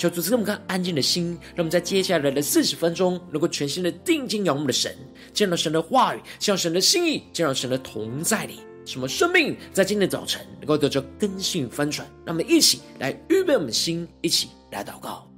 [0.00, 4.96] 求主赐给我们看安静的心，让我们在接下来的四十分钟，能够全心的定睛仰望的神，
[5.34, 8.60] 见到神的话语，见到神的心意，见到神的同在里。
[8.86, 12.08] 什么生命在今天早晨能够得着更新翻转？
[12.24, 15.29] 让我们一起来预备我们的心，一起来祷告。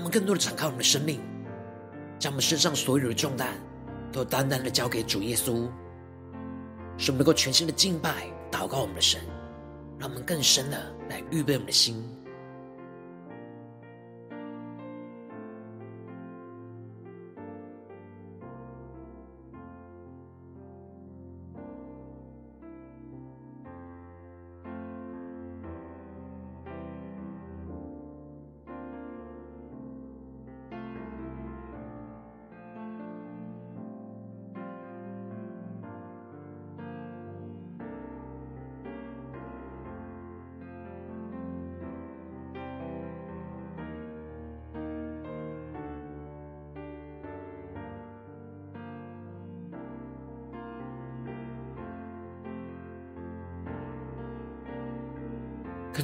[0.00, 1.20] 我们更多的敞开我们的生命，
[2.18, 3.52] 将我们身上所有的重担
[4.10, 5.68] 都单单的交给主耶稣，
[6.96, 9.20] 使我们能够全新的敬拜、祷告我们的神，
[9.98, 10.78] 让我们更深的
[11.10, 12.02] 来预备我们的心。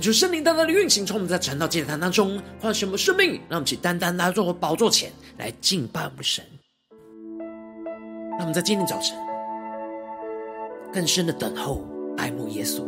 [0.06, 6.44] 求圣灵单单的运行，从我们在晨祷祭坛当中唤醒我们生命，让我们去单单来到宝座前来敬拜我们的神。
[8.30, 9.18] 让我们在今天早晨
[10.92, 11.84] 更深的等候、
[12.18, 12.84] 爱慕耶稣，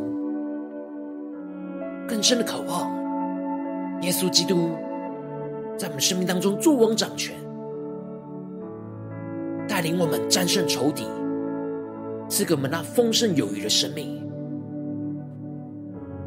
[2.06, 2.88] 更深的渴望
[4.02, 4.76] 耶稣基督
[5.76, 7.34] 在我们生命当中作王掌权，
[9.66, 11.04] 带领我们战胜仇敌，
[12.28, 14.27] 赐给我们那丰盛有余的生命。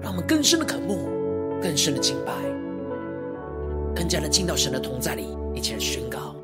[0.02, 1.10] 让我们更深的渴慕，
[1.62, 2.34] 更深的敬拜，
[3.96, 6.36] 更加的进到神的同在里，一起来宣告。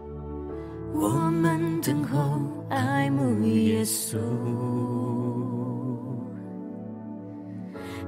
[0.94, 4.18] 我们等候爱慕耶稣，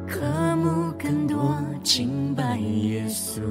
[0.08, 0.22] 渴
[0.56, 3.42] 慕更多敬拜耶稣，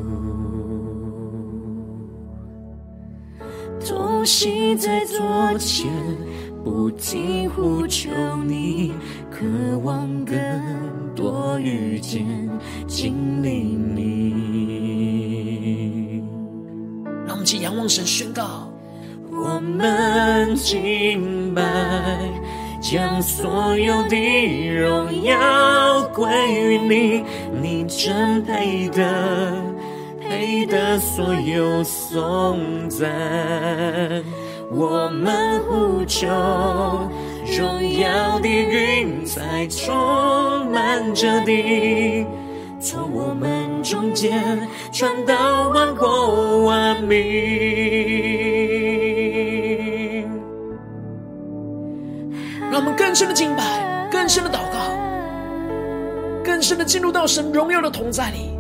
[3.84, 5.18] 同行在左
[5.58, 5.88] 前，
[6.64, 8.10] 不停呼求
[8.44, 8.92] 你，
[9.30, 9.46] 渴
[9.82, 10.36] 望更
[11.14, 12.26] 多遇见
[12.86, 13.50] 经历
[13.94, 14.18] 你。
[17.26, 18.70] 让我们起仰望神宣告，
[19.30, 21.62] 我们敬拜，
[22.80, 24.16] 将所有的
[24.74, 27.24] 荣耀归于你，
[27.62, 29.62] 你真配得，
[30.20, 33.06] 配得所有颂赞。
[34.70, 36.26] 我们呼求。
[37.56, 42.26] 荣耀的云彩充满着地，
[42.78, 47.18] 从我们中间传到万国万民。
[52.70, 54.78] 让我们更深的敬拜，更深的祷告，
[56.44, 58.50] 更深的进入到神荣耀的同在里。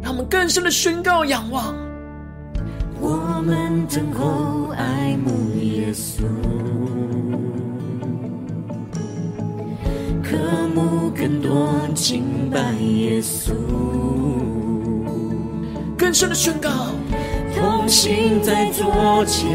[0.00, 1.74] 让我们更深的宣告、仰望。
[3.46, 6.24] 们等候爱慕耶稣。
[10.20, 10.36] 渴
[10.74, 13.52] 慕更多敬拜耶稣，
[15.96, 16.70] 更深的宣告，
[17.54, 19.48] 同行在左前，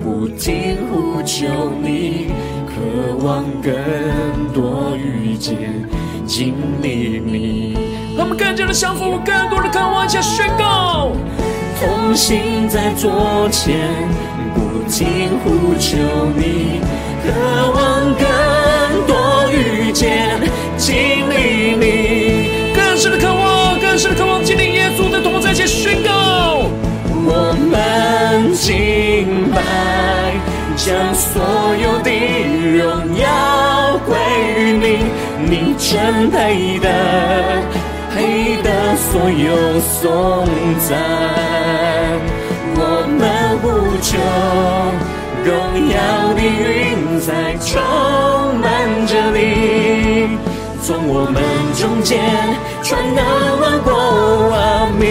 [0.00, 2.28] 不停呼求你，
[2.68, 3.72] 渴望更
[4.54, 5.84] 多遇见
[6.24, 7.76] 经历你。
[8.16, 11.10] 他们更加的相逢，更多的渴望，一起宣告，
[11.80, 13.78] 同行在左前，
[14.54, 15.96] 不停呼求
[16.36, 16.80] 你，
[17.24, 18.26] 渴望更
[19.06, 20.40] 多遇见
[20.76, 20.96] 经
[21.30, 26.66] 历你，更深的渴望，更深的渴望经历耶稣的同在，且宣告，
[27.14, 29.62] 我们敬拜，
[30.76, 31.40] 将所
[31.80, 32.10] 有的
[32.76, 34.16] 荣耀归
[34.56, 35.04] 于你，
[35.48, 35.68] 你。
[35.78, 36.88] 真配得。
[38.10, 40.46] 配得所有颂
[40.88, 40.88] 赞，
[42.74, 42.80] 我
[43.18, 43.22] 们
[43.62, 43.66] 无
[44.02, 44.08] 求
[45.44, 45.48] 荣
[45.90, 45.96] 耀
[46.34, 46.66] 的云
[47.20, 47.26] 彩
[47.58, 47.68] 充
[48.60, 48.66] 满
[49.06, 49.36] 着你，
[50.82, 51.36] 从我们
[51.74, 52.18] 中间
[52.82, 53.22] 传到
[53.60, 53.92] 万国
[54.50, 55.06] 万民。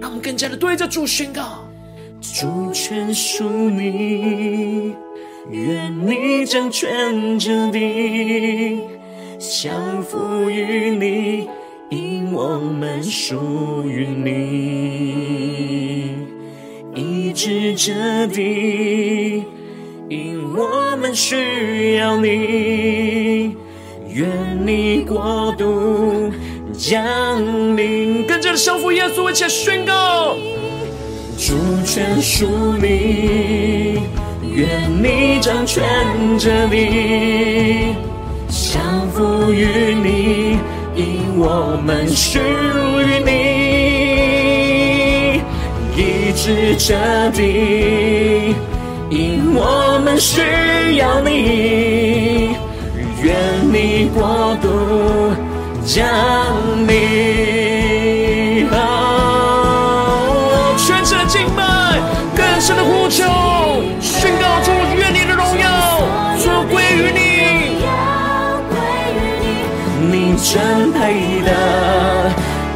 [0.00, 1.64] 让我们更加的对着主宣告：
[2.20, 4.96] 主权属你。
[5.50, 8.80] 愿你掌权着地，
[9.38, 11.48] 降服于你，
[11.88, 14.32] 因我们属于你；
[16.94, 19.44] 医治这地，
[20.08, 23.56] 因我们需要你。
[24.08, 24.26] 愿
[24.66, 26.32] 你国度
[26.72, 30.34] 降临，跟着降服耶稣，一起宣告：
[31.38, 31.54] 主
[31.84, 32.48] 权属
[32.82, 34.00] 你。
[34.56, 35.84] 愿你掌权
[36.38, 37.94] 着地，
[38.48, 40.58] 降服于你，
[40.94, 43.30] 因我们属于你；
[45.94, 46.96] 医治这
[47.32, 48.54] 地，
[49.10, 50.40] 因我们需
[50.96, 52.56] 要你。
[53.22, 53.36] 愿
[53.70, 55.34] 你国度
[55.84, 56.08] 降
[56.86, 58.66] 临，
[60.78, 62.00] 全城敬拜，
[62.34, 63.55] 更深的呼求。
[70.48, 71.50] 真配得，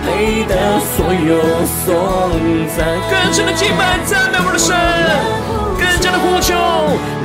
[0.05, 1.39] 配得所有
[1.87, 1.87] 颂
[2.77, 2.79] 赞。
[3.09, 4.77] 更深的敬拜赞美我的神，
[5.79, 6.53] 更加的呼求，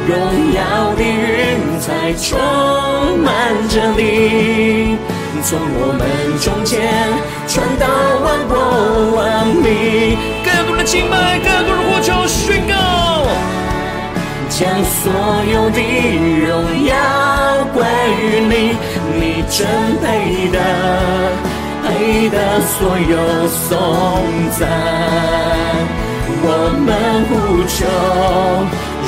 [0.08, 2.38] 荣耀的云彩充
[3.24, 3.34] 满
[3.70, 4.98] 着你，
[5.44, 6.02] 从我们
[6.40, 6.80] 中间
[7.48, 7.88] 传到
[8.24, 8.54] 万国
[9.18, 10.16] 万民。
[10.46, 13.26] 更多的敬拜，更多的呼求，宣告，
[14.58, 15.12] 将所
[15.52, 15.82] 有的
[16.48, 16.96] 荣耀
[17.74, 17.84] 归
[18.22, 18.54] 于你。
[19.20, 19.68] 你真
[20.02, 20.06] 配
[20.48, 20.58] 得，
[21.84, 23.14] 配得所有
[23.50, 23.68] 颂
[24.58, 24.62] 赞。
[26.48, 26.48] 我
[26.86, 26.88] 们
[27.28, 27.34] 呼
[27.68, 27.78] 求，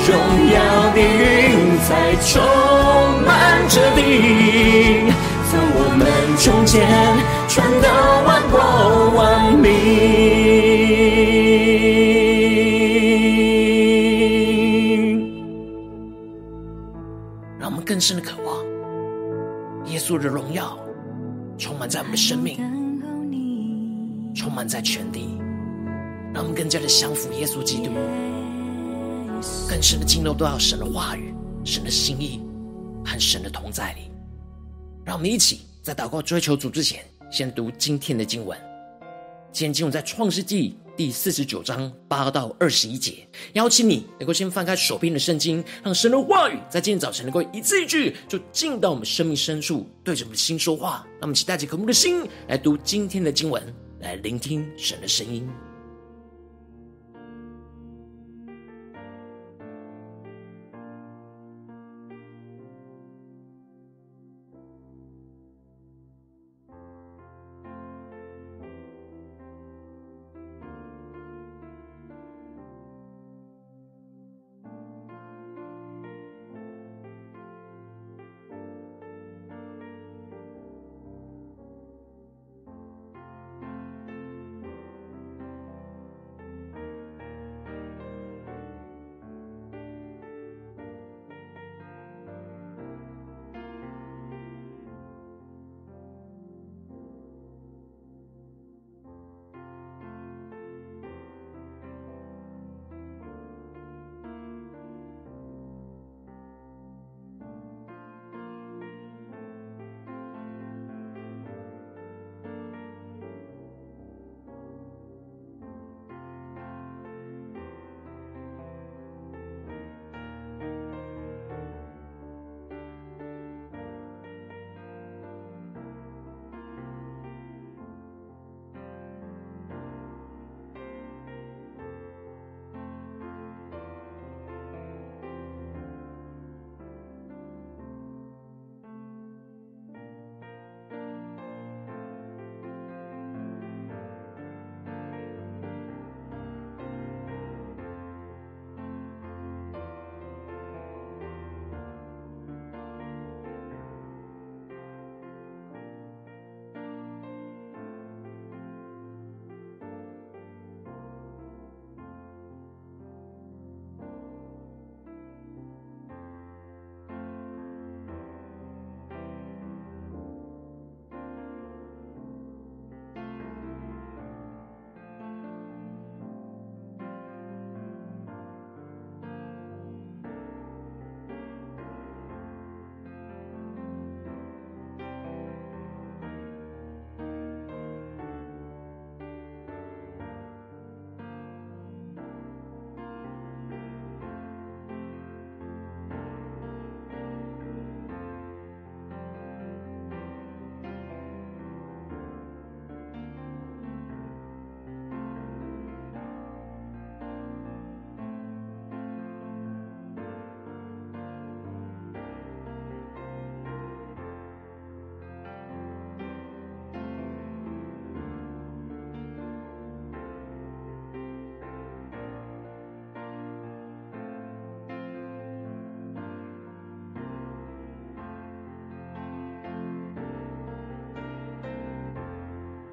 [0.06, 0.12] 荣
[0.52, 0.56] 耀
[0.94, 1.90] 的云彩
[2.26, 2.28] 充
[3.26, 3.32] 满
[3.70, 4.00] 着地，
[5.50, 6.04] 从我们
[6.44, 6.76] 中间
[7.48, 7.88] 传到
[8.26, 8.54] 万国
[9.16, 9.22] 万
[9.56, 11.27] 民。
[17.88, 18.66] 更深的渴望。
[19.90, 20.78] 耶稣的荣耀
[21.58, 22.58] 充满在我们的生命，
[24.36, 25.40] 充满在全地，
[26.34, 27.92] 让我们更加的降服耶稣基督，
[29.70, 32.42] 更深的进入到神的话语、神的心意
[33.06, 34.12] 和神的同在里。
[35.06, 37.02] 让我们一起在祷告追求主之前，
[37.32, 38.67] 先读今天的经文。
[39.58, 40.78] 今天经文在创世纪。
[40.96, 51.04] 第四十九章八到二十一节，邀请你能够先翻开手边的圣经，让神的话语在今天早晨能够一字一句，就进到我们生命深处，对着我们的心说话。
[51.14, 53.64] 让我们期待着渴慕的心来读今天的经文，
[54.02, 55.50] 来聆听神的声音。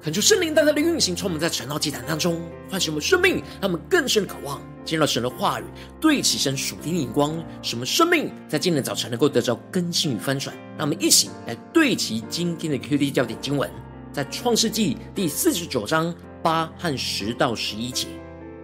[0.05, 5.63] 恳求圣灵大大的运行，充满在晨祷祭坛当中，唤醒我们生命，让我们更深渴望见到神的话语，
[5.99, 10.55] 对齐神属天的眼光，使我们生命在今天早晨能够得到更新与翻转。
[10.77, 13.67] 让我们一起来对齐今天的 QD 焦点经文，
[14.13, 18.05] 在创世纪第四十九章八和十到十一节：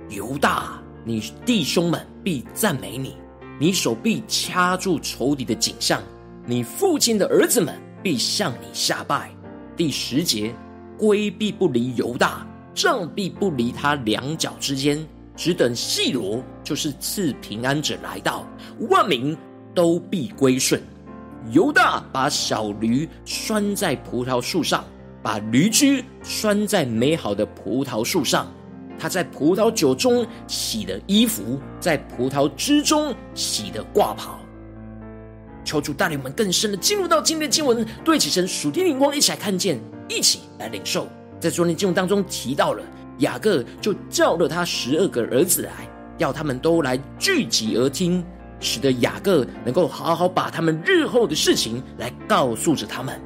[0.09, 3.17] 犹大，你弟兄们必赞美你，
[3.59, 6.03] 你手臂掐住仇敌的颈项，
[6.45, 9.31] 你父亲的儿子们必向你下拜。
[9.75, 10.53] 第十节。
[11.01, 15.03] 圭必不离犹大，杖必不离他两脚之间，
[15.35, 18.47] 只等细罗，就是赐平安者来到，
[18.87, 19.35] 万民
[19.73, 20.79] 都必归顺。
[21.49, 24.85] 犹大把小驴拴在葡萄树上，
[25.23, 28.45] 把驴驹拴在美好的葡萄树上。
[28.99, 34.37] 他在葡萄酒中洗的衣服，在葡萄汁中洗的挂袍。
[35.63, 39.79] 求主带领我们更深的进入到今天的经文，对起神属天灵光，一起来看见。
[40.09, 41.07] 一起来领受，
[41.39, 42.83] 在昨天经文当中提到了
[43.19, 45.71] 雅各就叫了他十二个儿子来，
[46.17, 48.21] 要他们都来聚集而听，
[48.59, 53.17] 使得雅各能够好好把他们日后的事情来告诉着他们，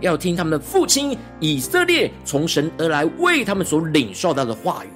[0.00, 4.88] 要听他们的父亲以色列从神而来为他们所领受到的话语。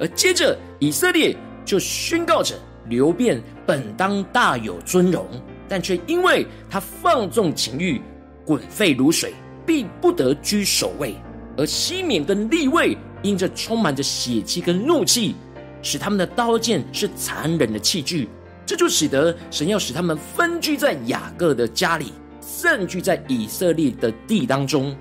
[0.00, 2.56] 而接着以色列就宣告着
[2.88, 5.24] 流便本当大有尊荣，
[5.70, 8.02] 但却因为他放纵情欲，
[8.44, 9.32] 滚沸如水。
[9.66, 11.14] 必不得居首位，
[11.56, 15.36] 而西缅跟利未因着充满着血气跟怒气，
[15.80, 18.28] 使他们的刀剑是残忍的器具，
[18.66, 24.96] 这就使得神要使他们分居在雅各的家里，散居在以色列的地当中。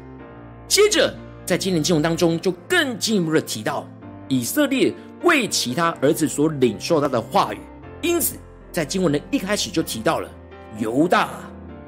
[0.68, 1.12] 接着，
[1.48, 3.90] 在今年经文当中，就更进一步的提到
[4.28, 7.58] 以色列为其他儿子所领受到的话语，
[8.04, 8.36] 因此
[8.72, 10.30] 在经文的一开始就提到了
[10.78, 11.30] 犹大，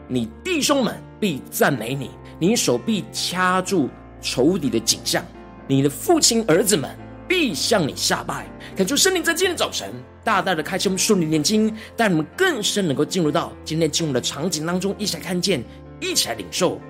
[0.08, 2.12] 你弟兄们必赞美你。
[2.40, 3.88] 你手必掐住
[4.20, 5.24] 仇敌的颈项，
[5.68, 6.90] 你的父亲儿子们
[7.28, 8.48] 必向你下拜。
[8.76, 9.92] 恳求圣灵在今天早晨
[10.24, 15.64] 大大的开启我们属灵眼睛，带我们更深能够进入到今天经文的场景当中，一起来看见，
[16.00, 16.82] 一起来领受。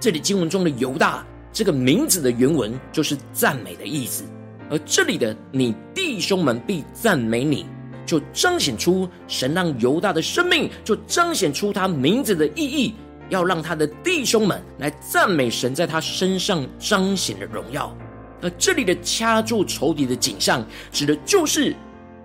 [0.00, 4.24] 这里经文中的犹大这个名字的原文就是赞美的意思，
[4.68, 7.66] 而这里的你弟兄们必赞美你，
[8.06, 12.94] 就彰显出神让犹大的生命，就彰显出他名字的意义。
[13.30, 17.96] 要让他的弟兄们来赞美神在他身上彰显的荣耀，
[18.42, 21.74] 而这里的掐住仇敌的颈项，指的就是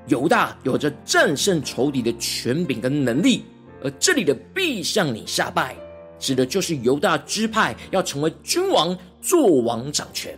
[0.07, 3.43] 犹大有着战胜仇敌的权柄跟能力；
[3.81, 5.73] 而这里的必向你下拜，
[6.19, 10.37] 指的就是犹大支派要成为君王，做王掌权。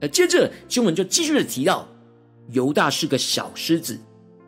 [0.00, 1.86] 而接着经文就继续的提到，
[2.52, 3.98] 犹大是个小狮子，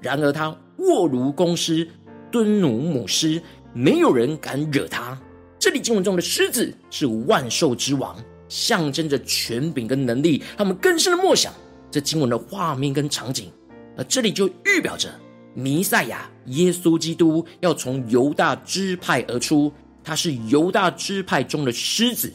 [0.00, 1.88] 然而他卧如公狮，
[2.30, 5.18] 蹲如母狮，没有人敢惹他。
[5.58, 8.16] 这里经文中的狮子是万兽之王，
[8.48, 10.42] 象征着权柄跟能力。
[10.56, 11.52] 他们更深的默想
[11.90, 13.50] 这经文的画面跟场景，
[13.96, 15.08] 而这里就预表着
[15.54, 19.72] 弥赛亚耶稣基督要从犹大支派而出，
[20.04, 22.32] 他是犹大支派中的狮子。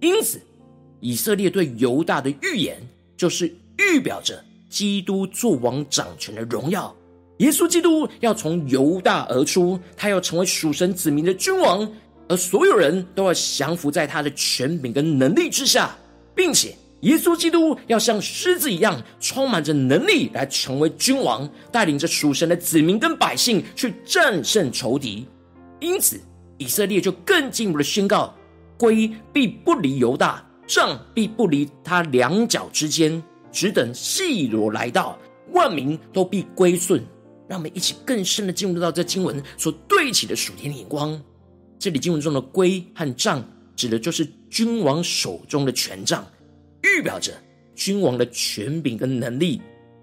[0.00, 0.40] 因此，
[0.98, 2.76] 以色列对犹大的预言
[3.16, 3.46] 就是
[3.78, 6.94] 预表着基督作王掌权的荣耀。
[7.38, 11.90] 耶稣基督要从犹大而出，他要成为属神子民的君王。
[12.26, 15.94] 而所有人都要降服在他的权柄跟能力之下，
[16.34, 25.26] 并且耶稣基督要像狮子一样，充满着能力来成为君王，带领着属神的子民跟百姓去战胜仇敌。
[25.80, 26.18] 因此，
[26.56, 28.34] 以色列就更进一步的宣告：
[28.78, 33.22] 归必不离犹大，杖必不离他两脚之间，
[33.52, 35.18] 只等细罗来到，
[35.52, 37.04] 万民都必归顺。
[37.48, 41.20] 让我们一起更深的进入到这经文所对齐的属天的眼光。
[41.78, 43.44] 这里经文中的圭和杖，
[43.76, 46.26] 指的就是君王手中的权杖，
[46.82, 47.32] 预表着
[47.74, 49.60] 君王的权柄跟能力。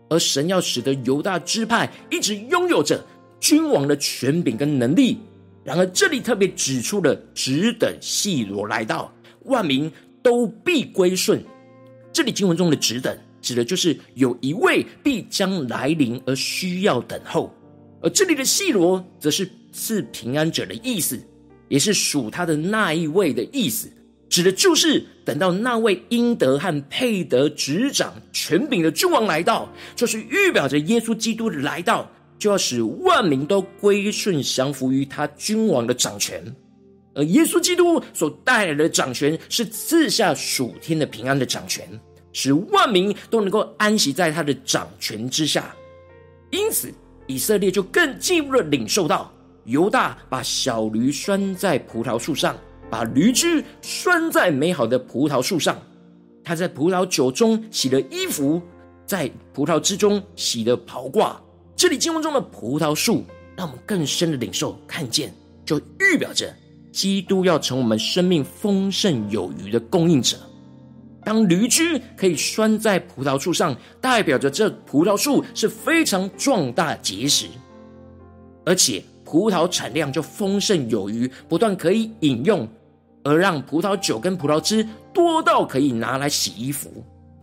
[0.10, 3.02] 而神要使得犹大支派一直拥有着
[3.40, 5.18] 君王的权柄跟能力。
[5.64, 9.14] 然而，这里特别指出了，只等细罗来到，
[9.46, 9.90] 万民
[10.22, 11.42] 都必归顺。
[12.12, 17.54] 这里经文中的“只等”，指的就是有一位必将来临而需要等候。
[18.02, 21.20] 而这里的细罗，则是赐平安者的意思。
[21.68, 23.90] 也是属他的那一位的意思，
[24.28, 36.44] 指的就是等到那位应得和配得执掌权柄的君王来到，就是预表着耶稣基督的来到，就要使万民都归顺降服于他君王的掌权。
[37.16, 41.88] 而耶稣基督所带来的掌权，是赐下属天的平安的掌权，
[42.34, 45.74] 使万民都能够安息在他的掌权之下。
[46.50, 46.94] 因此，
[47.28, 49.32] 以色列就更进一步的领受到。
[49.66, 52.58] 犹大把小驴拴在葡萄树上，
[52.90, 55.78] 把驴驹拴在美好的葡萄树上。
[56.44, 58.60] 他在葡萄酒中洗了衣服，
[59.06, 61.36] 在葡萄汁中洗了袍褂。
[61.76, 63.24] 这里经文中的葡萄树，
[63.56, 65.32] 让我们更深的领受看见，
[65.64, 66.52] 就预表着
[66.92, 70.38] 基督要成我们生命丰盛有余的供应者。
[71.24, 77.46] 当驴驹可以拴在葡萄树上，代表着这葡萄树是非常壮大结实，
[78.66, 82.68] 而且葡萄产量就丰盛有余，不断可以饮用，
[83.24, 86.90] 而让葡萄酒跟葡萄汁多到可以拿来洗衣服。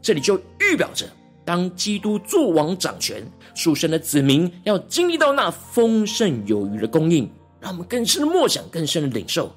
[0.03, 1.07] 这里就预表着，
[1.45, 3.25] 当基督作王掌权，
[3.55, 9.53] 属神的子民要经历到那丰盛有余的供应，让我们更深的默想，更深的领受。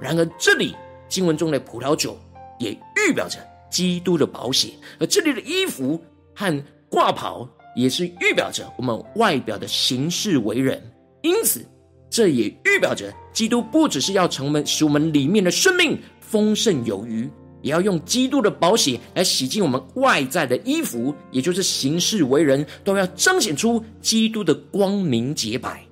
[0.00, 0.76] 然而，这里
[1.08, 2.16] 经文中的葡萄酒。
[2.58, 2.74] 也
[3.06, 3.38] 预表着
[3.70, 6.02] 基督的宝血，而这里的衣服
[6.34, 10.82] 和挂袍也是预表着我们外表的形式为人。
[11.22, 11.64] 因此，
[12.08, 17.28] 这也预表着基督不只是要成为使我们里面的生命丰盛有余，
[17.62, 25.84] 也要用基督的宝血来洗净我们外在的衣服，也就是形式为人，都要彰显出基督的光明洁白。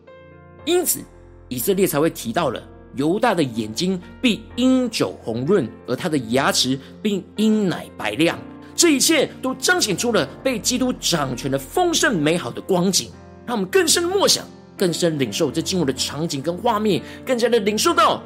[0.64, 1.00] 因此，
[1.48, 2.62] 以色列才会提到了。
[2.96, 8.38] 犹大的眼睛必因酒红润，而他的牙齿必因奶白亮。
[8.76, 13.10] 这一切都彰显出了被基督掌权的丰盛美好的光景，
[13.46, 14.44] 让我们更深默想、
[14.76, 18.22] 更深领受这进入的场景跟画面，更加的领受到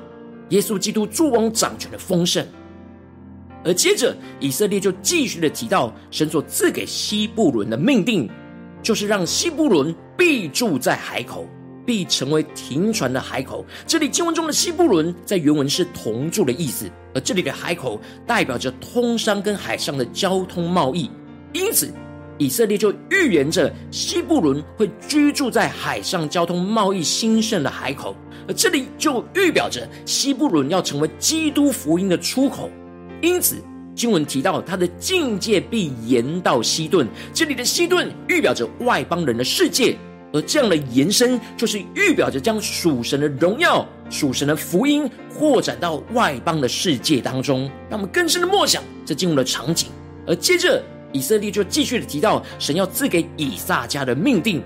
[0.49, 2.47] 耶稣基督作王掌权的丰盛。
[3.65, 8.31] 而接着，以色列就继续的提到神所赐给西布伦的命定，
[8.83, 11.47] 就是让西布伦必住在海口。
[11.89, 13.65] 必成为停船的海口。
[13.87, 21.11] 这里经文中的西布伦在原文是同住的意思，而这里的海口代表着通商跟海上的交通贸易。
[21.55, 21.91] 因此，
[22.37, 28.15] 以色列就预言着西布伦会居住在海上交通贸易兴盛的海口，
[28.47, 32.69] 而这里就预表着西布伦要成为基督福音的出口。
[33.23, 33.57] 因此，
[33.95, 39.97] 经文提到他的境界必延到西顿，这里的西顿预表着外邦人的世界。
[40.33, 49.89] 而这样的延伸，就是预表着将属神的荣耀、属神的福音扩展到外邦的世界当中，让我们更深的默想这进入的场景。
[50.27, 54.63] 而接着，以色列就继续的提到神要赐给以撒家的命定。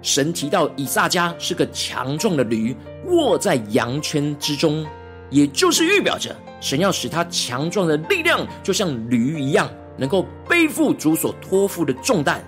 [0.00, 4.86] 神提到以撒家是个强壮的驴，卧在羊圈之中，
[5.30, 12.44] 也就是预表着神要使他强壮的力量，就像驴一样，能够背负主所托付的重担。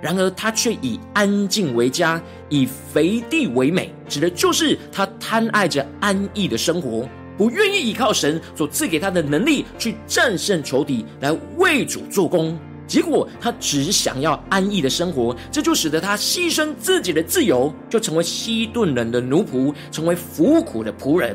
[0.00, 12.58] 然而，他却以安静为家，以肥地为美，指的就是他贪爱着安逸的生活，不愿意依靠神所赐给他的能力去战胜仇敌，来为主做工。
[12.86, 21.34] 结果，他只想要安逸的生活，这就使得他牺牲自己的自由，就成为西顿人的奴仆，成为服苦的仆人。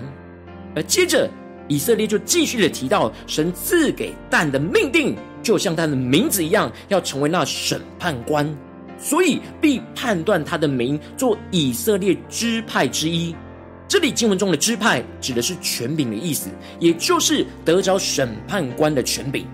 [0.75, 1.29] 而接着，
[1.67, 5.15] 以色列就继续的提到神赐给但的命定。
[5.41, 8.47] 就像他的名字一样，要成为那审判官，
[8.99, 13.35] 所以必判断他的名做以色列支派之一。
[13.87, 16.49] 这里经文中的支派指的是权柄的意思，
[16.79, 19.45] 也就是得着审判官的权柄。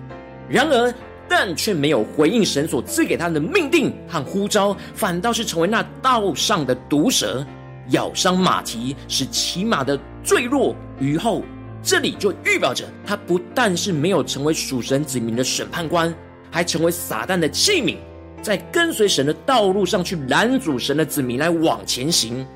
[0.48, 0.94] 然而，
[1.28, 7.44] 但却没有回应神所赐给他的命定和呼召，反倒是成为那道上的毒蛇，
[7.90, 11.42] 咬伤马蹄，使骑马的坠落于后。
[11.88, 16.14] 这里就预表着他不但是没有成为属神子民的审判官，
[16.50, 17.96] 还成为撒旦的器皿，
[18.42, 22.46] 在跟随神的道路上去拦阻神的子民来往前行。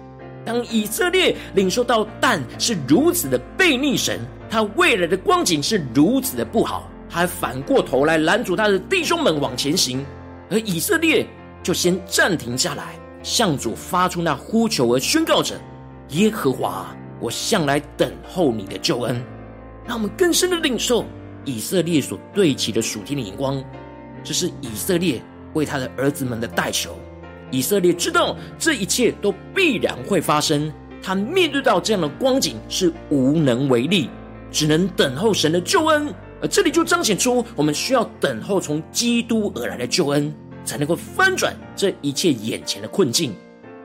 [0.45, 10.05] 当以色列领受到但是如此的背逆神，他未来的光景是如此的不好，还反过头来拦阻他的弟兄们往前行，
[10.51, 11.27] 而以色列
[11.63, 15.59] 就先暂停下来，向主发出那呼求而宣告着：
[16.11, 16.95] 耶和华。
[17.23, 19.25] 我向来等候你的救恩，
[19.87, 21.05] 让我们更深的领受
[21.45, 23.63] 以色列所对齐的属天的眼光。
[24.25, 25.23] 这是以色列
[25.55, 26.97] 为他的儿子们的代求。
[27.53, 34.11] 以色列知道这一切都必然会发生，他面对到这样的光景是无能为力，
[34.51, 36.13] 只能等候神的救恩。
[36.41, 43.33] 而这里就彰显出我们需要等候从基督而来的救恩，才能够翻转这一切眼前的困境。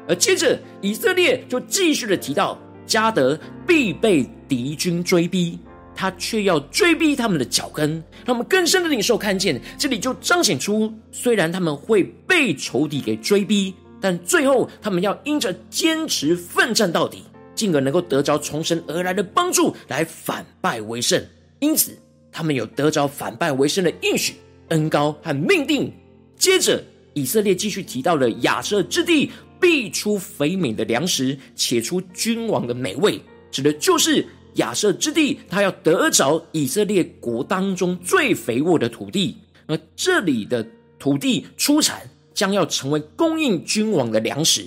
[0.08, 2.58] 而接着以色列就继续的提到。
[2.88, 5.60] 加德必被敌军追逼，
[5.94, 7.92] 他却要追逼他们的脚跟，
[8.26, 9.62] 让我们更深的领受看见。
[9.78, 17.24] 这里就彰显出，虽然他们会被仇敌给追逼，但最后他们要因着坚持奋战到底，
[17.54, 21.22] 进而能够得着从神而来的帮助，来反败为胜。
[21.60, 21.92] 因此，
[22.32, 24.36] 他们有得着反败为胜的应许、
[24.70, 25.92] 恩膏和命定。
[26.38, 26.82] 接着，
[27.14, 29.32] 以色列继续提到了亚设之地。
[29.60, 33.20] 必出肥美的粮食，且出君王的美味，
[33.52, 40.68] 指的就是亚设之地，他要得着以色列国当中最肥沃的土地，而这里的
[40.98, 42.02] 土地出产
[42.34, 44.66] 将要成为供应君王的粮食。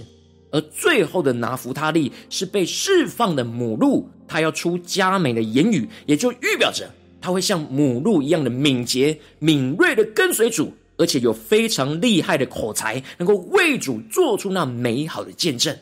[0.53, 15.77] 而最后的拿弗他利是被释放的母鹿，他要出佳美的言语，也就预表着他会像母鹿一样的敏捷、敏锐的跟随主，而且有非常厉害的口才，能够为主做出那美好的见证。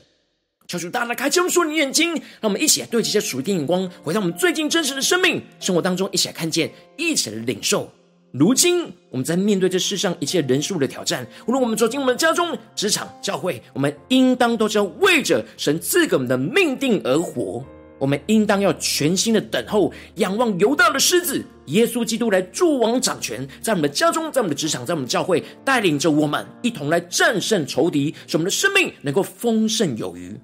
[0.68, 7.90] 求主大大开启我们属灵眼睛，让我们一起来对齐这属天眼光，回到我们最近真实的生命生活当中，一起来看见，一起来领受。
[8.32, 17.64] 如今我们在面对这世上一切人数的挑战，无论我们走进我们的家中、职场、教会，我们应当都是要为着神赐给我们的命定而活。
[17.98, 30.38] 我们应当要全心的等候，仰望犹大的狮子耶稣基督来作王掌权，在我们的家中，在我们的职场，在我们的教会，带领着我们一同来战胜仇敌，使我们的生命能够丰盛有余。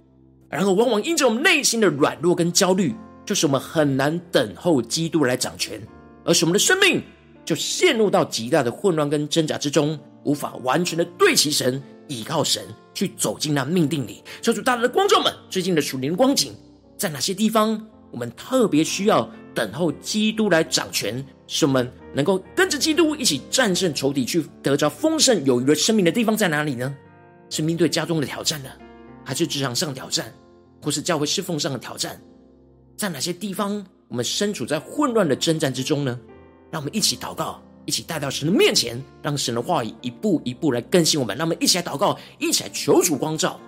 [0.48, 2.94] 然而，往往因着我们内心的软弱跟焦虑，
[3.26, 5.80] 就是我们很难等候基督来掌权，
[6.24, 7.02] 而使我们的生命。
[7.44, 12.62] 就陷入到极大的混乱跟挣扎之中，无法完全的对齐神、倚靠神，
[12.94, 14.24] 去走进那命定里。
[14.40, 16.54] 求主大大的光照们，最近的属灵光景，
[16.96, 26.94] 在哪些地方我们特别需要等候基督来掌权，使我们能够跟着基督一起战胜仇敌，去得着丰盛有余的生命的地方在哪里呢？
[27.50, 28.70] 是面对家中的挑战呢，
[29.24, 30.32] 还是职场上的挑战，
[30.82, 32.20] 或是教会侍奉上的挑战？
[32.96, 36.18] 在哪些地方我们身处在混乱的征战之中呢？
[36.70, 41.36] 让我们一起祷告，一起带到神的面前，让神的话语一步一步来更新我们。
[41.36, 43.60] 让我们一起来祷告，一起来求主光照。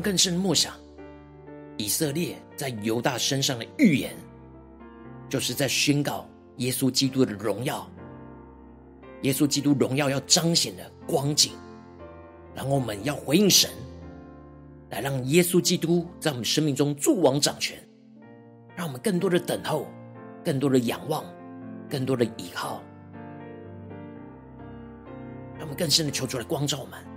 [0.00, 0.74] 更深默想
[1.76, 4.14] 以色列在犹大身上的预言，
[5.28, 7.88] 就是在宣告耶稣基督的荣耀。
[9.22, 11.52] 耶稣基督荣耀要彰显的光景，
[12.54, 13.70] 然后我们要回应神，
[14.90, 17.76] 来让耶稣基督在我们生命中作王掌权，
[18.76, 19.88] 让我们更多的等候，
[20.44, 21.24] 更多的仰望，
[21.90, 22.82] 更多的依靠，
[25.54, 27.15] 让我们更深的求主来光照我们。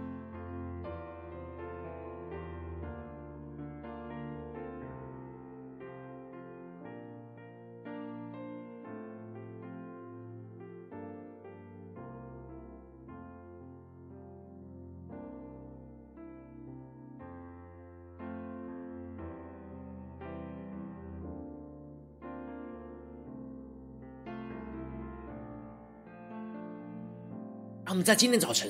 [27.90, 28.70] 让我们在今天早晨，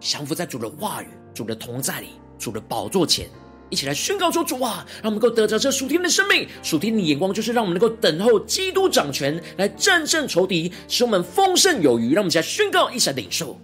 [0.00, 3.28] 降服在主的话语、主的同在里、主的宝座前，
[3.70, 13.56] 一起来宣告说：“主啊，让我们能够得着这属天的生命、属天的眼光，就是让我们能够等候基督掌权，来战胜仇敌，使我们丰盛有余。”让我们一起来宣告，一起来领受，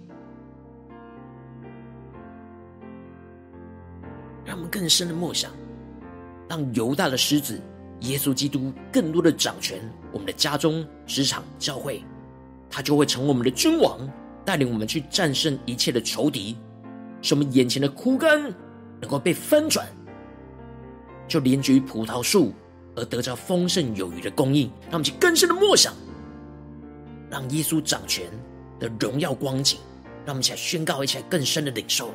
[4.45, 5.51] 让我们更深的默想，
[6.47, 7.61] 让犹大的狮子
[8.03, 9.81] 耶稣基督更多的掌权，
[10.13, 12.01] 我们的家中、职场、教会，
[12.69, 13.99] 他就会成为我们的君王。
[14.45, 16.57] 带领我们去战胜一切的仇敌，
[17.21, 18.41] 使我们眼前的枯干
[18.99, 19.87] 能够被翻转，
[21.27, 22.53] 就连接于葡萄树，
[22.95, 24.71] 而得着丰盛有余的供应。
[24.83, 25.93] 让我们去更深的默想，
[27.29, 28.25] 让耶稣掌权
[28.79, 29.79] 的荣耀光景，
[30.25, 32.11] 让我们一起来宣告，一起来更深的领受。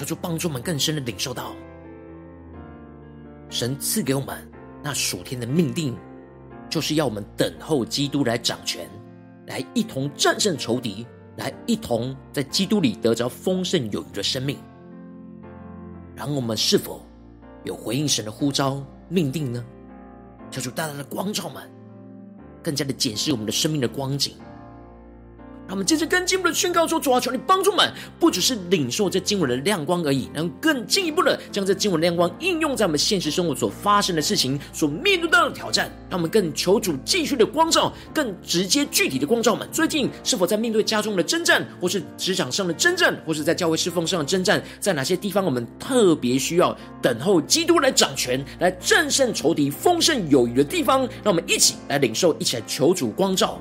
[0.00, 1.52] 求主帮助我们更深的领受到，
[3.50, 4.50] 神赐给我们
[4.82, 5.94] 那属天的命定，
[6.70, 8.88] 就是要我们等候基督来掌权，
[9.46, 14.56] 来一同战胜仇敌，来一同在基督里得着丰盛有余的生命。
[16.16, 17.02] 然后我们是否
[17.64, 19.62] 有回应神的呼召命定呢？
[20.50, 21.70] 求主大大的光照们，
[22.62, 24.34] 更加的检视我们的生命的光景。
[25.70, 35.88] 他们接着更进一步的宣告说：“主啊，求你帮助们，不只是领受这经文的亮光而已，能更进一步的将这经文亮光应用在我们现实生活所发生的事情、所面对到的挑战。
[36.10, 39.68] 让我们更求主继续的光照，更直接具体的光照们。
[39.70, 44.60] 最近是否在面对家中的征战，或是职场上的征战，或是在教会侍奉上的征战？
[44.80, 51.02] 在哪些地方我们特别需要等候基督来掌权，来战胜仇敌、丰盛有余的地方？
[51.22, 53.56] 让我们一起来领受，一起来求主光照。”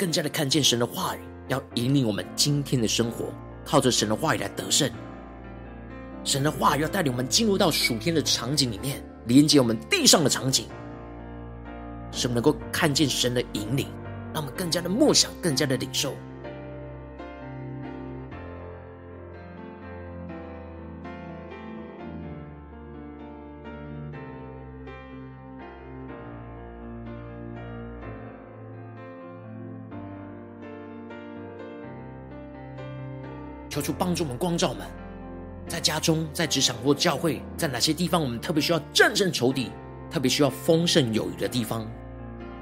[0.00, 3.26] 更加的看见神的话语，要引领我们今天的生活，
[3.66, 4.90] 靠着神的话语来得胜。
[6.24, 10.64] 神的话语要带领我们进入到属天的场景里面，连接我们地上的场景，
[12.12, 13.88] 使我们能够看见神的引领，
[14.32, 16.14] 让我们更加的梦想，更加的领受。
[33.80, 34.86] 求主帮助我们光照们，
[35.66, 39.70] 在家中、在职场或教会，在哪些地方我们特别需要战胜仇敌，
[40.10, 41.90] 特别需要丰盛有余的地方，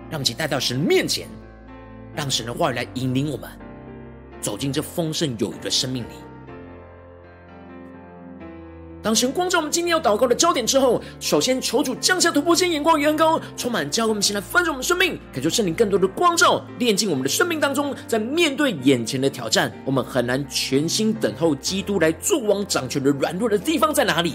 [0.09, 1.27] 让其带到神面前，
[2.15, 3.51] 让神的话语来引领我们
[4.41, 6.28] 走进这丰盛有余的生命里。
[9.09, 17.97] 当神光照我们今天要祷告的焦点之后，首先求主降下突破性眼光与恩膏，充满教会我们，先来翻转我们生命，感受圣灵更多的光照，炼净我们的生命当中。
[18.07, 24.35] 在面对眼前的挑战，我们很难全心等候基督来作王掌权的软弱的地方在哪里？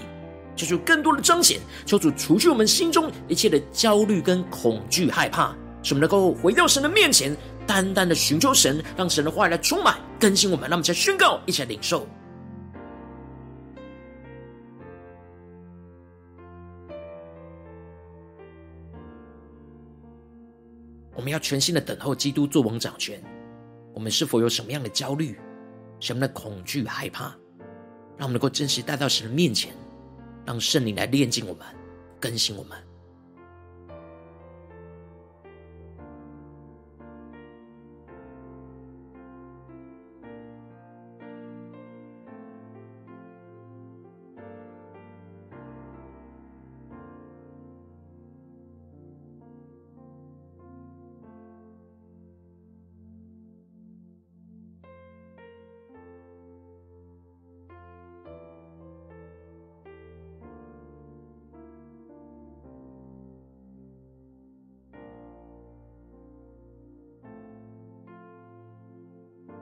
[0.56, 10.68] 求主更多的彰显，求主除去我们心中一切的焦虑跟恐惧害怕，使我们能够回到神的面前，单单的寻求神，让神的话来充满更新我们。
[10.68, 12.08] 让我们再宣告，一起来领受。
[21.24, 23.24] 我们要全心的等候基督作王掌权。
[23.94, 25.40] 我们是否有什么样的焦虑、
[25.98, 27.28] 什么样的恐惧、害怕，
[28.18, 29.72] 让我们能够真实带到神的面前，
[30.46, 31.66] 让圣灵来炼净我们、
[32.20, 32.78] 更新我们。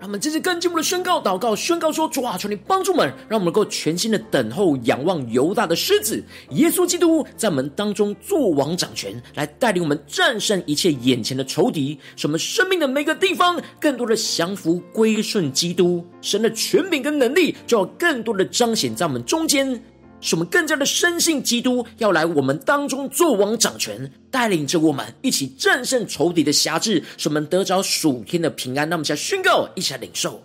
[0.02, 16.04] 让我们这次更进一步的宣告、祷告、宣告说：主啊，求你帮助们，让我们能够全心的等候、仰望犹大的狮子耶稣基督，在我们当中作王掌权，来带领我们战胜一切眼前的仇敌，使我们生命的每个地方更多的降服、归顺基督。
[16.20, 19.84] 神的权柄跟能力，就要更多的彰显在我们中间。
[20.22, 28.88] 使我们更加的深信基督要来我们当中做王掌权，带领着我们一起战胜仇敌的辖制，使我们得着属天的平安。
[28.88, 30.42] 那我们现在宣告，一起来领受，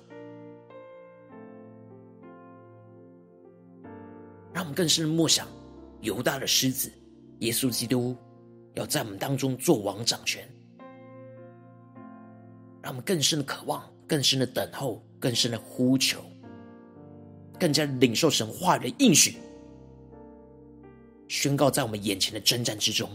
[4.54, 5.46] 让我们更深的默想
[6.00, 6.90] 犹大的狮子
[7.40, 8.16] 耶稣基督
[8.74, 10.42] 要在我们当中做王掌权，
[12.82, 16.20] 让我们更深的渴望，更深的等候，更深的呼求，
[17.60, 19.36] 更加领受神话语的应许。
[21.36, 23.10] 宣告在我们眼前的征战之中。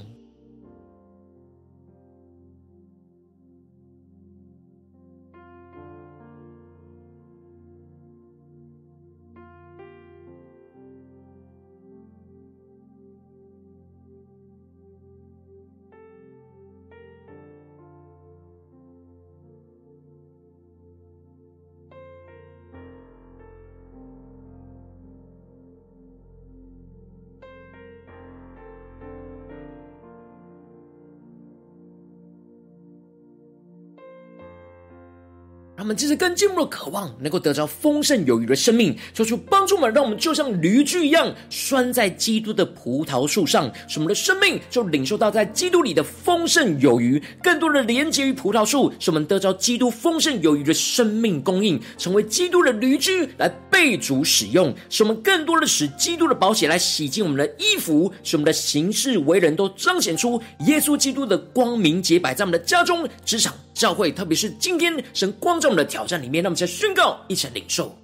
[35.91, 67.95] 们这是更进一步的渴望，能够得着丰盛有余的生命，求主帮助我们，让我们就像驴驹一样，拴在基督的葡萄树上，使我们的生命就领受到在基督里的丰盛有余，更多的连接于葡萄树，使我们得着基督丰盛有余的生命供应，成为基督的驴驹来被主使用，使我们更多的使基督的宝血来洗净我们的衣服，使我们的行事为人都彰显出耶稣基督的光明洁白，在我们的家中、职场、教会，特别是今天神光照我们挑战里面，让我们先宣告，一起领受。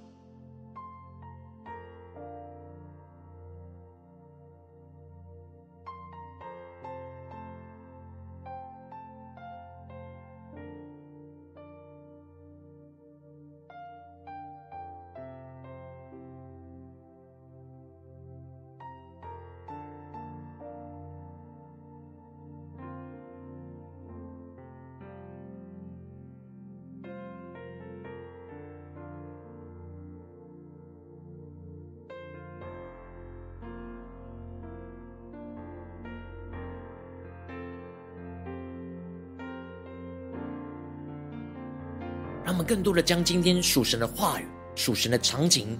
[42.48, 45.78] 让我们更多的将今天属神的话语、属神的场景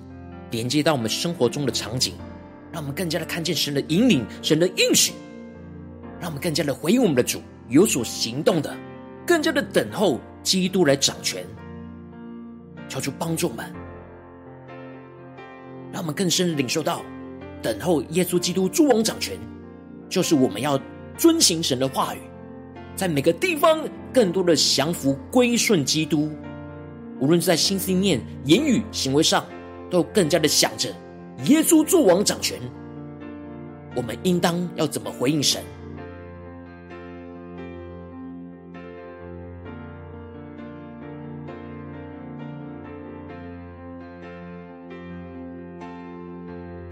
[0.50, 2.12] 连接到我们生活中的场景，
[2.70, 5.14] 让我们更加的看见神的引领、神的应许，
[6.20, 8.76] 让我们更加的回应我们的主，有所行动的，
[9.26, 11.42] 更加的等候基督来掌权。
[12.87, 13.72] 求主帮助我们，
[15.90, 17.00] 让我们更深的领受到，
[17.62, 19.38] 等候耶稣基督诸王掌权，
[20.11, 20.78] 就是我们要
[21.16, 22.18] 遵行神的话语，
[22.94, 26.31] 在每个地方更多的降服归顺基督。
[27.20, 29.44] 无论是在心思念、言语、行为上，
[29.90, 30.88] 都更加的想着
[31.44, 32.61] 耶稣做王掌权。
[33.96, 35.62] 我们应当要怎么回应神？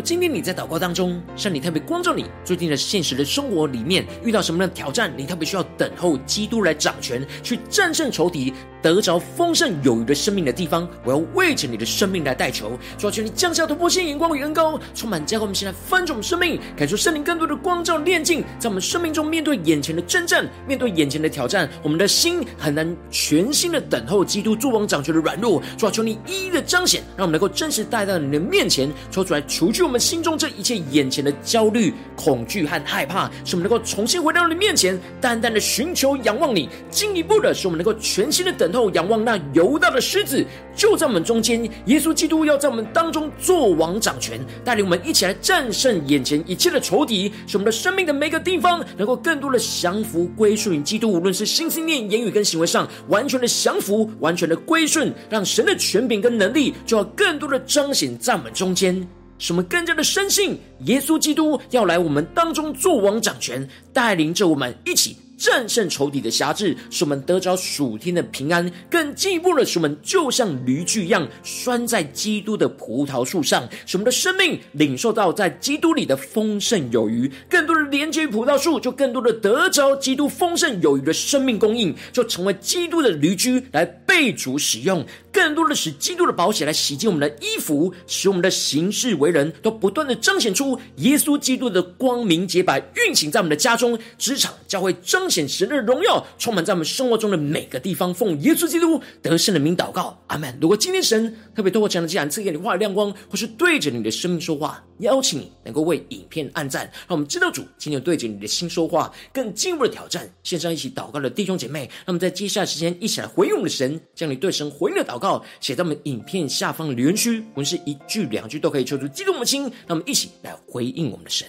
[0.00, 5.12] 今天你在祷告当中，圣灵特别光照你，最近的现实的生活里面遇到什么样的挑战？
[5.16, 8.52] 你特别需要等候基督来掌权，去战胜仇敌。
[8.82, 38.72] 得着丰盛有余的生命的地方，我要为着你的生命来代求，主要求你降下突破性眼光与恩膏，充满教会我们现在翻转生命，感受圣灵更多的光照炼净，在我们生命中面对眼前的征战，面对眼前的挑战，我们的心很难全心的等候基督作王掌权的软弱，主要求你一一的彰显，让我们能够真实带到你的面前，抽出来除去我们心中这一切眼前的焦虑、恐惧和害怕，使我们能够重新回到你面前，单单的寻求仰望你，进一步的使我们能够全心的等。
[38.72, 41.68] 候仰望那犹大的狮子，就在我们中间。
[41.86, 51.10] 耶稣基督要在我们当中作王掌权，带领我们一起来战胜眼前一切的仇敌，使我们的生命的每个地方能够更多的降服归顺于基督。
[51.10, 59.04] 无论是心、思念、言语跟行为上，完全的降服，完全的归顺，让神的权柄跟能力就要更多的彰显在我们中间，
[59.40, 65.16] 使我们更加的深信耶稣基督要来我们当中做王掌权，带领着我们一起。
[65.40, 77.26] 战胜仇敌的辖制，使我们得着属天的平安；更进一步的，使我们就像驴駒一样拴在基督的葡萄树上，使我们的生命领受到在基督里的丰盛有余。
[77.48, 85.02] 更多的连接葡萄树，就更多的得着基督丰盛有余的生命供应，就成为基督的驴驹来被主使用。
[85.32, 98.12] 更多的使基督的宝血来洗净我们的衣服，使我们的行事为人都不断的彰显出耶稣基督的光明洁白，运行在我们的家中、职场、教会，彰显神的荣耀，充满在我们生活中的每个地方。
[98.12, 100.58] 奉耶稣基督得胜的名祷告，阿门。
[100.60, 110.28] 如果今天神特别透过这样的记载赐给你话的亮光，或是对着你的生命说话，邀请你能够为影片按赞，让我们知道主今天对着你的心说话，更进一步的挑战。
[110.42, 115.44] 线上一起祷告的弟兄姐妹，那么在接下来时间一起来回应我们的神，将你对神回应的祷告。
[115.60, 121.46] 写在我们影片下方留言区，我们是一句两句都可以求出激动我们的心，让我们一起来回应我们的神。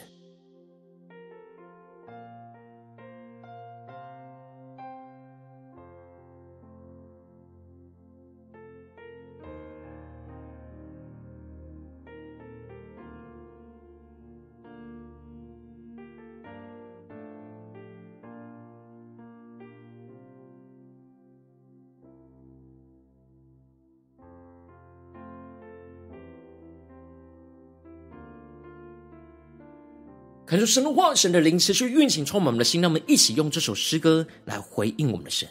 [30.52, 32.82] 可是神的话，神的灵持续运行，充满我们的心。
[32.82, 35.48] 让我们一起用这首诗歌来回应我们的神，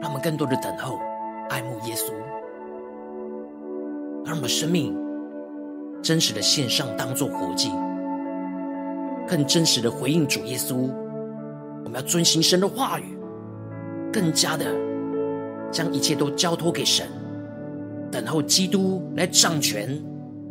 [0.00, 0.98] 让我们更多的等候、
[1.48, 2.12] 爱慕耶稣，
[4.24, 4.92] 让我们生命
[6.02, 7.70] 真实的献上，当作活祭，
[9.28, 10.90] 更真实的回应主耶稣。
[11.84, 13.16] 我们要遵行神的话语，
[14.12, 14.66] 更加的
[15.70, 17.06] 将一切都交托给神，
[18.10, 19.96] 等候基督来掌权，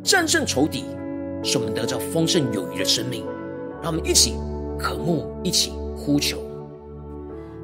[0.05, 0.85] 战胜仇敌，
[1.43, 3.23] 使我们得着丰盛有余的生命。
[3.81, 4.35] 让我们一起
[4.77, 6.39] 渴慕，一起呼求。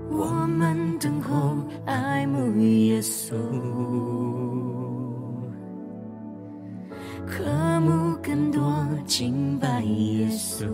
[0.10, 3.34] 我们等候爱慕耶稣，
[7.26, 7.44] 渴
[7.82, 10.66] 慕更多敬拜耶稣。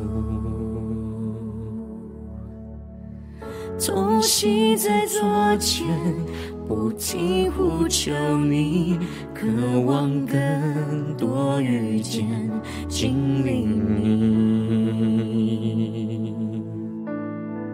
[3.80, 5.22] 痛惜在左
[5.58, 5.88] 前，
[6.70, 9.00] 不停呼求你，
[9.34, 9.48] 渴
[9.88, 10.38] 望更
[11.18, 12.28] 多遇见
[12.88, 13.90] 经历你。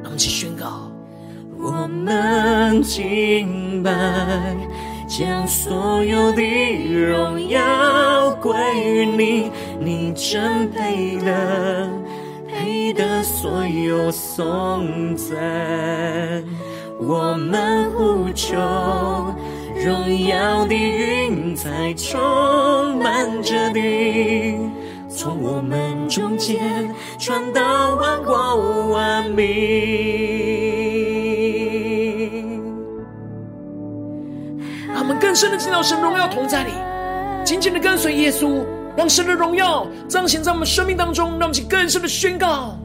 [0.02, 0.90] 让我们一起宣告：
[1.60, 3.92] 我们敬拜，
[5.10, 6.42] 将所有的
[6.88, 11.90] 荣耀归于你，你真配得。
[12.48, 15.36] 配得所有颂赞，
[16.98, 18.56] 我们呼求
[19.86, 24.58] 荣耀的云彩充满着你，
[25.10, 26.90] 从我们中间
[27.20, 29.46] 传到万国万民。
[34.88, 36.72] 让我们更深的进到神荣耀同在里，
[37.44, 38.64] 紧紧的跟随耶稣。
[38.96, 42.78] 让神的荣耀彰显在我们生命当中，让我们更深的宣告。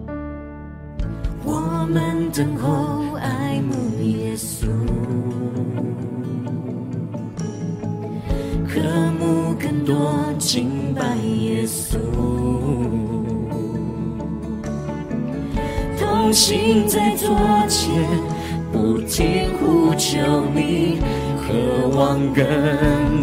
[1.44, 4.66] 我们等候爱慕耶稣，
[8.66, 8.80] 渴
[9.20, 9.94] 慕更多
[10.38, 11.96] 敬拜耶稣，
[15.98, 17.36] 同行在左
[17.68, 17.88] 前，
[18.72, 20.18] 不停呼求
[20.54, 20.98] 你。
[21.46, 22.44] 渴望更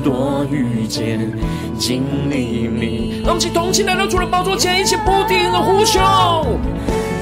[0.04, 1.32] 多遇见
[1.78, 6.02] 经历你，让我们一起同心来到主人宝座前，一起不停的呼求。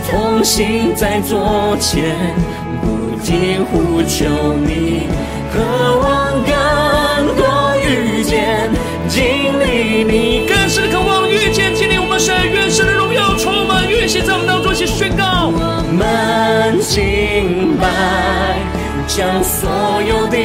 [0.09, 2.15] 同行在左前，
[3.25, 5.07] 不停呼求你。
[5.51, 5.59] 渴
[5.97, 8.69] 望更多遇见
[9.07, 15.49] 经历你，更是渴望遇见经历我们神，愿神的荣耀充满运行在我们当中，一起宣告。
[15.51, 15.57] 我
[15.91, 18.61] 们敬拜。
[19.07, 19.71] 将所
[20.07, 20.37] 有的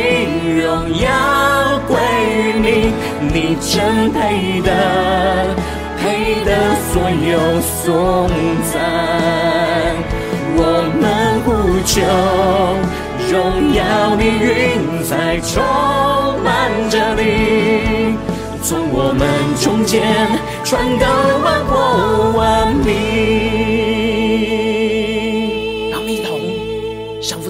[0.63, 1.99] 荣耀归
[2.33, 2.95] 于你，
[3.31, 4.71] 你真配得，
[5.99, 8.31] 配得所有颂
[8.73, 8.81] 赞。
[11.93, 11.99] 我们呼求
[13.33, 15.61] 荣耀的云彩充
[16.45, 18.17] 满着你，
[18.63, 19.27] 从我们
[19.61, 20.01] 中间
[20.65, 21.09] 传到
[21.43, 23.51] 万国万民。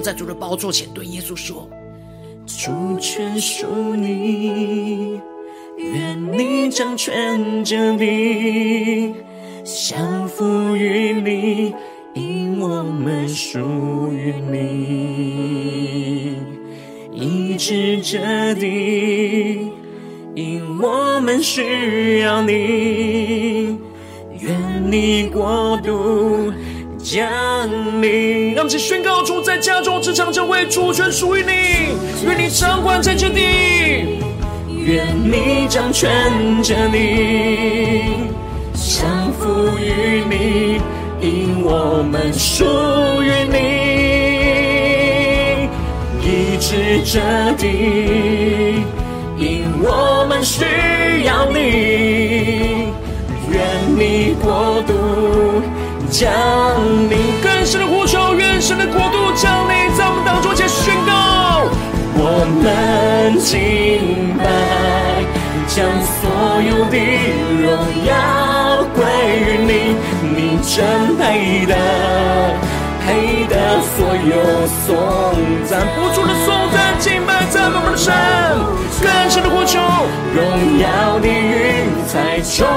[0.03, 1.69] 在主的宝座前，对耶稣说
[2.47, 5.21] ：“主权属你，
[5.77, 9.13] 愿你掌权着地，
[9.63, 11.75] 降服于你，
[12.61, 13.59] 我们属
[14.13, 14.59] 于你；
[17.11, 19.71] 医治这地，
[20.35, 23.79] 因我们需要你。
[24.39, 26.53] 愿你国度。”
[27.03, 27.27] 降
[27.99, 31.49] 临，让其宣告出在家中、职场、教会主权属于你，
[32.27, 33.41] 愿你掌管在这地，
[34.69, 36.11] 愿你掌权
[36.61, 36.99] 着地，
[38.75, 40.79] 降服于你，
[41.21, 42.65] 因我们属
[43.21, 43.57] 于你，
[46.19, 47.19] 一直这
[47.57, 48.83] 地，
[49.37, 50.65] 因我们需
[51.23, 52.89] 要你，
[53.51, 53.61] 愿
[53.95, 54.93] 你国度。
[56.09, 56.27] 降
[57.07, 61.69] 临，更深的呼求，愿神的国度降临在我们当中，且宣告。
[62.15, 64.43] 我们敬拜，
[65.67, 66.19] 将所
[66.61, 66.97] 有的
[67.61, 67.69] 荣
[68.05, 68.11] 耀
[69.71, 71.73] 你，真配得，
[73.05, 73.55] 配得
[73.95, 74.87] 所有颂
[75.65, 75.71] 赞。
[75.95, 78.13] 不住的颂赞敬拜在我们的神，
[79.01, 79.79] 更深的呼求，
[80.35, 80.39] 荣
[80.79, 82.67] 耀的云彩充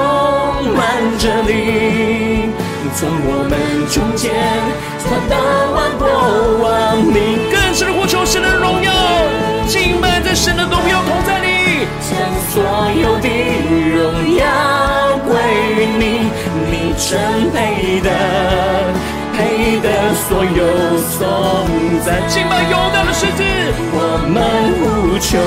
[0.73, 0.79] 满
[1.19, 2.53] 着你。
[2.95, 3.53] 从我们
[3.91, 4.31] 中间
[5.03, 5.35] 传到
[5.75, 6.07] 万国
[6.63, 8.93] 万民，更深的呼求神的荣耀，
[9.67, 12.15] 敬拜在神的荣耀同在里，将
[12.51, 12.63] 所
[12.95, 13.27] 有的
[16.95, 18.09] 你真配的，
[19.33, 21.19] 配的所有颂
[22.05, 22.25] 赞。
[22.29, 23.43] 敬拜勇敢的狮子，
[23.91, 23.99] 我
[24.31, 24.39] 们
[24.79, 25.37] 无穷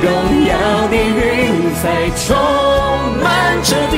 [0.00, 0.08] 荣
[0.46, 0.52] 耀
[0.88, 1.84] 的云彩
[2.16, 2.34] 充
[3.22, 3.94] 满着地。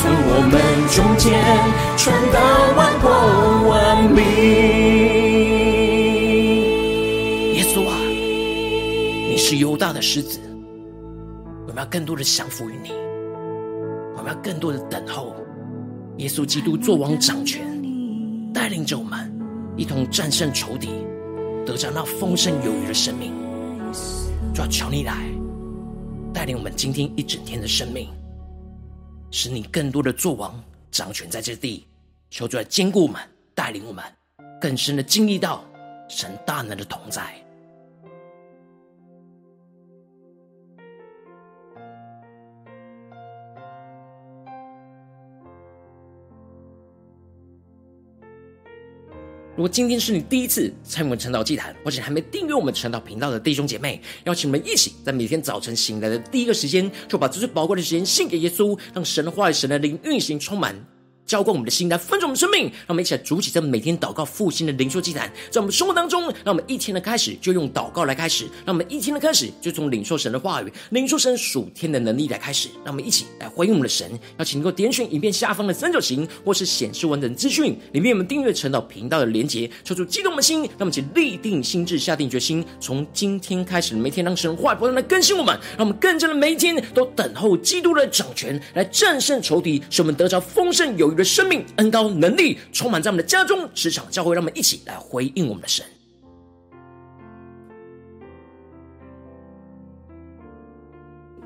[0.00, 0.56] 从我们
[0.88, 1.28] 中间
[1.98, 2.38] 传到
[2.74, 3.06] 万国
[3.68, 3.76] 万
[4.10, 4.16] 民。
[7.56, 7.92] 耶稣啊，
[9.28, 10.40] 你是犹大的狮子，
[11.66, 12.90] 我们要更多的降服于你，
[14.28, 15.34] 要更多的等候，
[16.18, 17.64] 耶稣基督作王掌权，
[18.52, 19.34] 带领着我们
[19.74, 20.90] 一同战胜仇敌，
[21.64, 23.32] 得着那丰盛有余的生命。
[24.54, 25.16] 主要求你来
[26.34, 28.10] 带领我们今天一整天的生命，
[29.30, 31.86] 使你更多的作王掌权在这地，
[32.28, 33.18] 求主来坚固我们，
[33.54, 34.04] 带领我们
[34.60, 35.64] 更深的经历到
[36.06, 37.34] 神大能的同在。
[49.58, 60.76] 如果今天是你第一次参与我们晨祷祭坛，或者还没订阅我们晨祷频道的弟兄姐妹，邀请你们一起在每天早晨醒来的第一个时间，就把这最宝贵的时间献给耶稣，让神的话语、神的灵运行充满。
[61.28, 62.64] 浇灌我们的心，来分盛我们生命。
[62.64, 72.70] 让我们一起来筑起这每天祷告复兴的灵修祭坛，在我们生活当中，让我们一天的开始就用祷告来开始，让我们一天的开始就从领受神的话语、领受神属天的能力来开始。
[72.82, 74.10] 让我们一起来回应我们的神。
[74.38, 92.08] 邀请能够点选影片下方的三角形，或是显示完整资讯里面我们订阅晨祷频道的连结，抽出激动的心，让我们一起立定心智，下定决心，从今天开始每天让神的话语不断的更新我们，让我们更加的每一天都等候基督的掌权来战胜仇敌，使我们得着丰盛有余的生命恩高。
[92.08, 95.84] 能力充满在我们的家中、职场、教会，让我们一起来回应我们的神。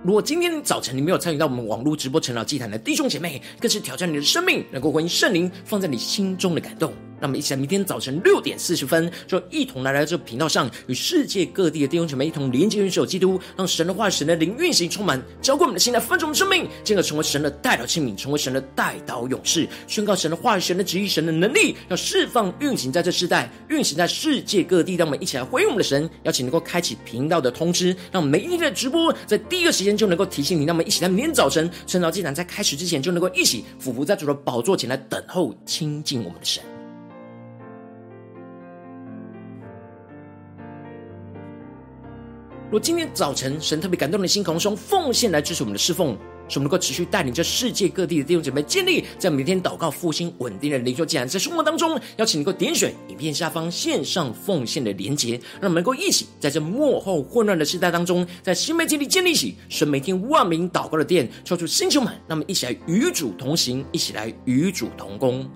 [0.05, 6.93] 如果今天早晨你没有参与到我们网络直播成长祭坛的弟兄姐妹，更是挑战你的生命，能够回应圣灵放在你心中的感动。
[7.23, 24.97] 让我们一起在明天早晨六点四十分，就一同来到这个频道上，与世界各地的弟兄姐妹一同连接、运手基督，让神的话、神的灵运行充满，浇灌我们的心，来丰盛我们生命，进而成为神的代祷器皿，成为神的代祷勇士，宣告神的话语、神的旨意、神的能力，要释放、运行在这世代，运行在世界各地。
[24.97, 30.65] 让我们一起来回应我们的神，邀请能够开启频道的通知，让每一天的直播在第一个时间就能够提醒你。
[30.65, 36.82] 让我们一起在明天早晨晨祷祭坛在开始之前，就能够一起俯伏在主的宝座前来等候亲近我们的神。
[42.73, 46.17] 若今天早晨神特别感动的心，可以用奉献来支持我们的侍奉，
[46.49, 65.47] 使我们能够持续带领着世界各地的弟兄姐妹建立在每天祷告复兴稳定的灵修祭坛，在生活当中，邀请你能够点选影片下方线上奉献的连结，让我们能够一起在这幕后混乱的时代当中，在新媒体里建立起神每天万名祷告的殿，抽出星球们，让我们一起来与主同行，一起来与主同工。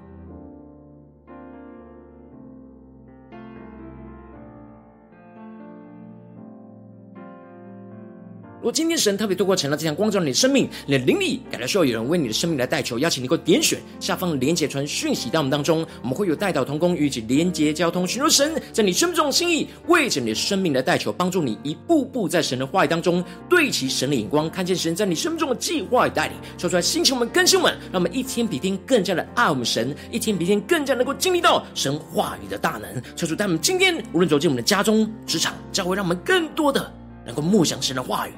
[8.66, 36.92] 如果今天神特别透过晨祷祭坛光照你的生命，你的灵力感到需要有人为你的生命来代求，邀请你给我点选下方的连结传讯息到我们当中，我们会有代祷同工与其连结交通，寻求神在你生命中的心意，为着你的生命来代求，帮助你一步步在神的话语当中对齐神的眼光，看见神在你生命中的计划与带领，说出来，心情们更新们，让我们一天比天更加的爱我们神，一天比天更加能够经历到神话语的大能，说出带我们今天无论走进我们的家中、职场、教会，让我们更多的
[37.24, 38.32] 能够默想神的话语。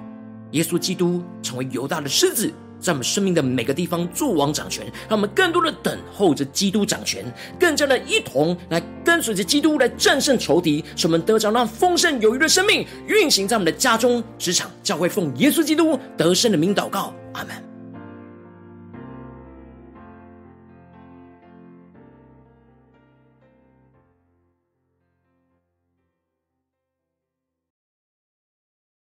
[0.52, 7.24] 耶稣基督成为犹大的狮子，在我们生命的每个地方做王掌权，让我们更多的等候着基督掌权，
[7.58, 17.77] 更加的一同来跟随着基督来战胜仇敌，使我们得着那丰盛有余的生命运行在我们的家中、职场、教会，奉耶稣基督得胜的名祷告，阿门。